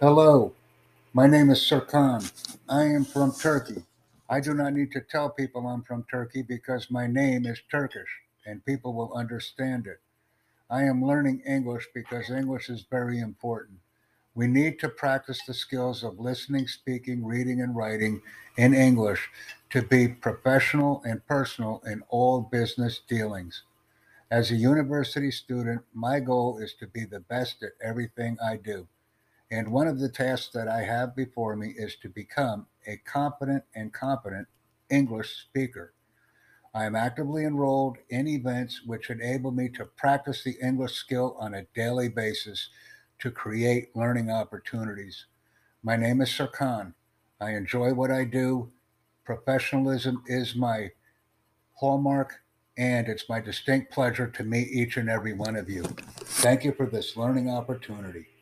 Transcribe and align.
Hello, 0.00 0.52
my 1.12 1.26
name 1.26 1.50
is 1.50 1.60
Serkan. 1.60 2.30
I 2.68 2.84
am 2.84 3.04
from 3.04 3.32
Turkey. 3.32 3.84
I 4.28 4.40
do 4.40 4.54
not 4.54 4.72
need 4.72 4.92
to 4.92 5.00
tell 5.00 5.30
people 5.30 5.66
I'm 5.66 5.82
from 5.82 6.04
Turkey 6.10 6.42
because 6.42 6.90
my 6.90 7.06
name 7.06 7.46
is 7.46 7.60
Turkish 7.70 8.08
and 8.46 8.64
people 8.64 8.92
will 8.94 9.12
understand 9.14 9.86
it. 9.86 10.00
I 10.68 10.82
am 10.82 11.04
learning 11.04 11.42
English 11.46 11.88
because 11.94 12.30
English 12.30 12.68
is 12.68 12.86
very 12.90 13.20
important. 13.20 13.78
We 14.34 14.46
need 14.46 14.78
to 14.80 14.88
practice 14.88 15.40
the 15.46 15.54
skills 15.54 16.02
of 16.02 16.18
listening, 16.18 16.66
speaking, 16.66 17.24
reading, 17.24 17.60
and 17.60 17.76
writing 17.76 18.20
in 18.56 18.74
English 18.74 19.28
to 19.70 19.82
be 19.82 20.08
professional 20.08 21.02
and 21.04 21.24
personal 21.26 21.82
in 21.86 22.02
all 22.08 22.40
business 22.40 23.00
dealings. 23.08 23.62
As 24.30 24.50
a 24.50 24.56
university 24.56 25.30
student, 25.30 25.82
my 25.92 26.18
goal 26.18 26.58
is 26.58 26.74
to 26.80 26.88
be 26.88 27.04
the 27.04 27.20
best 27.20 27.62
at 27.62 27.72
everything 27.80 28.36
I 28.44 28.56
do. 28.56 28.88
And 29.50 29.72
one 29.72 29.86
of 29.86 29.98
the 30.00 30.08
tasks 30.08 30.50
that 30.54 30.68
I 30.68 30.82
have 30.82 31.14
before 31.14 31.54
me 31.56 31.74
is 31.76 31.96
to 31.96 32.08
become 32.08 32.66
a 32.86 32.96
competent 32.98 33.64
and 33.74 33.92
competent 33.92 34.48
English 34.90 35.36
speaker. 35.36 35.94
I 36.74 36.84
am 36.86 36.96
actively 36.96 37.44
enrolled 37.44 37.98
in 38.08 38.26
events 38.26 38.82
which 38.84 39.10
enable 39.10 39.52
me 39.52 39.68
to 39.70 39.84
practice 39.84 40.42
the 40.42 40.56
English 40.60 40.94
skill 40.94 41.36
on 41.38 41.54
a 41.54 41.66
daily 41.74 42.08
basis 42.08 42.68
to 43.20 43.30
create 43.30 43.94
learning 43.94 44.30
opportunities. 44.30 45.26
My 45.84 45.96
name 45.96 46.20
is 46.20 46.30
Serkan. 46.30 46.94
I 47.40 47.52
enjoy 47.52 47.94
what 47.94 48.10
I 48.10 48.24
do. 48.24 48.72
Professionalism 49.24 50.22
is 50.26 50.56
my 50.56 50.90
hallmark, 51.74 52.40
and 52.76 53.08
it's 53.08 53.28
my 53.28 53.40
distinct 53.40 53.92
pleasure 53.92 54.26
to 54.26 54.42
meet 54.42 54.68
each 54.68 54.96
and 54.96 55.08
every 55.08 55.32
one 55.32 55.54
of 55.54 55.70
you. 55.70 55.84
Thank 55.84 56.64
you 56.64 56.72
for 56.72 56.86
this 56.86 57.16
learning 57.16 57.48
opportunity. 57.48 58.33